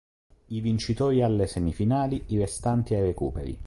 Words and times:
I 0.47 0.61
vincitori 0.61 1.21
alle 1.21 1.45
semifinali, 1.45 2.23
i 2.29 2.39
restanti 2.39 2.95
ai 2.95 3.01
recuperi. 3.01 3.55